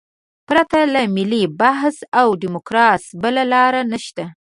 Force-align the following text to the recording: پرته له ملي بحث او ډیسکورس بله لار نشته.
پرته 0.47 0.79
له 0.93 1.01
ملي 1.15 1.43
بحث 1.61 1.95
او 2.19 2.27
ډیسکورس 2.41 3.03
بله 3.21 3.43
لار 3.53 3.73
نشته. 3.91 4.23